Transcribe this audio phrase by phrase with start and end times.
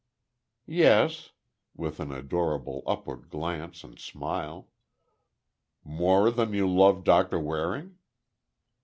[0.65, 1.29] "Yes,"
[1.75, 4.71] with an adorable upward glance and smile.
[5.83, 7.99] "More than you loved Doctor Waring?"